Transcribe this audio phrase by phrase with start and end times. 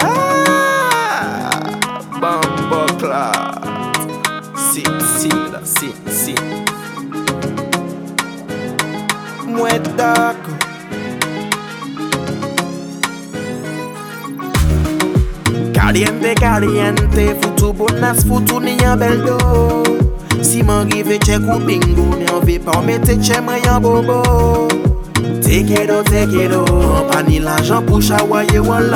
[0.00, 1.60] ah,
[2.18, 3.92] Bambo Club.
[4.70, 4.82] Sì,
[5.16, 5.30] sì,
[5.62, 6.34] sì, sì.
[9.44, 10.56] Muetaco.
[15.72, 19.82] Caliente, caliente, futu bonas, futu nia beldo.
[20.40, 24.77] Si m'arrive c'è bingo, mi anve pa mette c'è mai bobo.
[25.42, 26.64] Teke do, teke do,
[26.98, 28.90] an pa ni l'ajan pou chawaye wan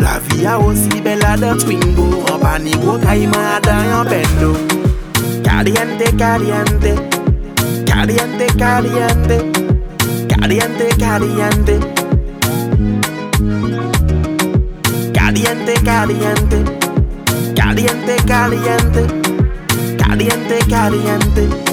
[0.00, 4.50] La vi a osi bela dan twingo, an pa ni gwo kayman adan yon bendo.
[5.42, 6.92] Caliente, caliente,
[7.86, 9.38] caliente, caliente.
[10.28, 11.74] Caliente, caliente.
[15.12, 16.58] Caliente, caliente,
[17.54, 19.02] caliente, caliente,
[19.98, 21.68] caliente, caliente.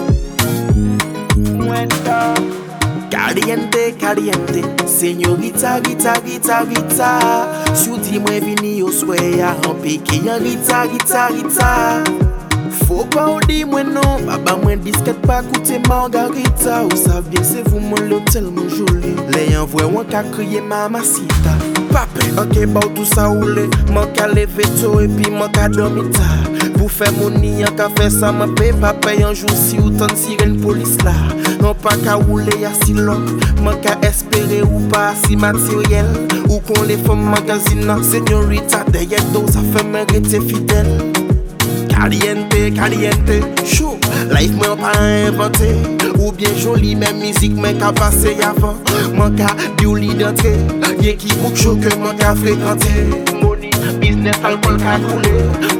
[3.25, 10.43] Caliente, caliente, senyorita, rita, rita, rita Sou di mwen vini yo swaya, anpe ki yon
[10.43, 12.03] rita, rita, rita
[12.71, 16.81] Fou pa ou di mwen nou Baba mwen disket pa koute margarita.
[16.85, 20.23] Ou sa vyen se vou mwen lo tel mwen joli Le yon vwe wan ka
[20.33, 21.55] kriye mamasita
[21.93, 23.67] Pape, anke ba ou tout sa oule.
[23.93, 26.29] Mwen ka leve to e pi mwen ka domita
[26.75, 28.71] Pou fe mouni an ka fe sa mwen pe.
[28.81, 31.15] Pape yon jou si ou tan siren polis la.
[31.61, 33.23] Non pa ka oule ya si lop
[33.61, 36.09] Mwen ka espere ou pa si materyel.
[36.49, 41.24] Ou kon le fom magazina Senyorita deye do sa fe men rete fidel.
[41.95, 43.97] Kaliente, kaliente, chou.
[44.29, 45.69] Life mwen pa invente.
[46.19, 48.75] Ou bien joli men mizik men ka pase yavan
[49.15, 50.51] Mwen ka diw li dante
[51.01, 52.93] Ye ki bouk chou ke mwen ka frekante.
[53.41, 55.33] Moni, biznes, alkol ka koule.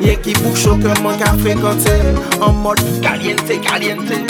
[0.05, 1.99] Ye ki bouk chou ke mwen ka frekante.
[2.39, 4.23] En mod kaliente, kaliente.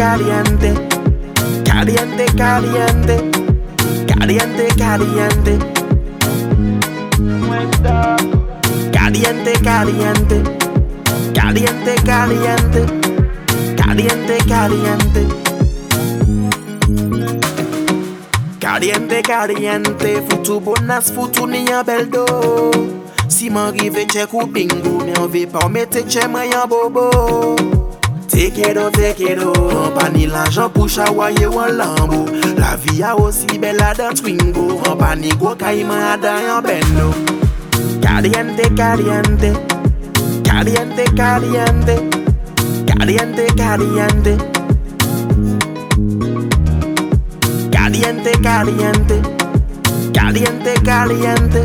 [0.00, 0.72] caliente,
[1.62, 3.30] caliente, caliente,
[4.06, 5.58] caliente, caliente.
[8.90, 10.42] Caliente, caliente,
[11.34, 12.86] caliente, caliente,
[13.76, 15.26] caliente, caliente.
[18.58, 22.24] Caliente, caliente, foutu bonas, foutu niya beldo.
[23.28, 27.79] Si m'arrive tche kou bingo, m'en ve pa mette tche mayan bobo.
[28.30, 29.50] Teke do, teke do,
[29.84, 32.20] an pa ni l'ajan pou chawaye wan lambo.
[32.60, 37.08] La vi a osi bela dan twingo, an pa ni gwo adan yon bendo.
[38.00, 39.50] Caliente, caliente,
[40.44, 41.94] caliente, caliente,
[42.86, 44.36] caliente, caliente.
[47.72, 49.16] Caliente, caliente,
[50.14, 51.64] caliente, caliente,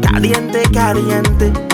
[0.00, 1.66] caliente, caliente.